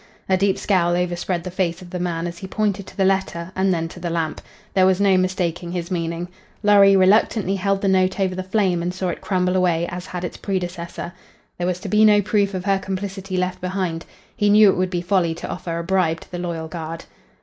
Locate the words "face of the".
1.51-1.99